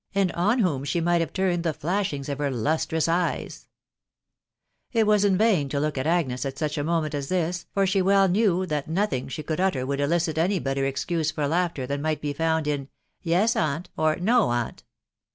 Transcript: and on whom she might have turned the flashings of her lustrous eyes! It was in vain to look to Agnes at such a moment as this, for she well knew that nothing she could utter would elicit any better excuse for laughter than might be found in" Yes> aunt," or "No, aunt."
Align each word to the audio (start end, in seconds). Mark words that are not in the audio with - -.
and 0.15 0.31
on 0.31 0.57
whom 0.57 0.83
she 0.83 0.99
might 0.99 1.21
have 1.21 1.31
turned 1.31 1.63
the 1.63 1.75
flashings 1.75 2.27
of 2.27 2.39
her 2.39 2.49
lustrous 2.49 3.07
eyes! 3.07 3.67
It 4.91 5.05
was 5.05 5.23
in 5.23 5.37
vain 5.37 5.69
to 5.69 5.79
look 5.79 5.93
to 5.93 6.07
Agnes 6.07 6.43
at 6.43 6.57
such 6.57 6.75
a 6.79 6.83
moment 6.83 7.13
as 7.13 7.27
this, 7.29 7.67
for 7.71 7.85
she 7.85 8.01
well 8.01 8.27
knew 8.27 8.65
that 8.65 8.87
nothing 8.87 9.27
she 9.27 9.43
could 9.43 9.59
utter 9.59 9.85
would 9.85 9.99
elicit 9.99 10.39
any 10.39 10.57
better 10.57 10.87
excuse 10.87 11.29
for 11.29 11.47
laughter 11.47 11.85
than 11.85 12.01
might 12.01 12.19
be 12.19 12.33
found 12.33 12.65
in" 12.65 12.89
Yes> 13.21 13.55
aunt," 13.55 13.91
or 13.95 14.15
"No, 14.15 14.49
aunt." 14.49 14.83